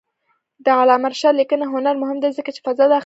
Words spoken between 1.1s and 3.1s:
رشاد لیکنی هنر مهم دی ځکه چې فضا داخلوي.